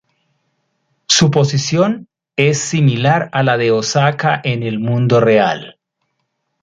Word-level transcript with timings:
Su 1.05 1.29
posición 1.29 2.07
es 2.35 2.59
similar 2.59 3.29
a 3.33 3.43
la 3.43 3.57
de 3.57 3.69
Osaka 3.69 4.41
en 4.43 4.63
el 4.63 4.79
mundo 4.79 5.19
real. 5.19 5.77